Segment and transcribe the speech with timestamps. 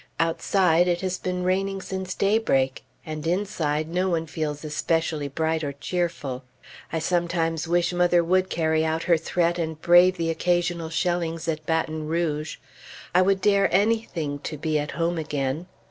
[0.19, 5.73] Outside, it has been raining since daybreak, and inside, no one feels especially bright or
[5.73, 6.43] cheerful.
[6.91, 11.67] I sometimes wish mother would carry out her threat and brave the occasional shellings at
[11.67, 12.57] Baton Rouge.
[13.13, 15.67] I would dare anything, to be at home again.